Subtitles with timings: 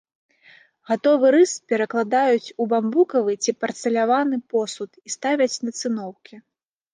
[0.91, 6.35] Гатовы рыс перакладаюць у бамбукавы ці парцалянавы посуд і ставяць на цыноўкі.